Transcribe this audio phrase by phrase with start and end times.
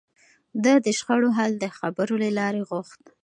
[0.63, 3.03] ده د شخړو حل د خبرو له لارې غوښت.